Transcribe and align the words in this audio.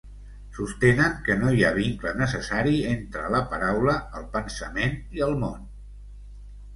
Sostenen 0.59 1.17
que 1.25 1.33
no 1.41 1.49
hi 1.57 1.59
ha 1.67 1.73
vincle 1.75 2.13
necessari 2.21 2.73
entre 2.93 3.25
la 3.35 3.41
paraula, 3.51 3.95
el 4.21 4.25
pensament 4.39 4.97
i 5.19 5.23
el 5.27 5.37
món. 5.45 5.69